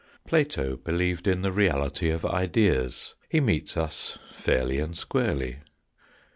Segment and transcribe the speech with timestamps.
[0.25, 3.13] Plato believed in the reality of ideas.
[3.29, 5.57] He meets us fairly and squarely.